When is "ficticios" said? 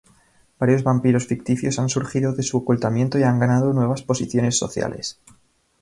1.27-1.77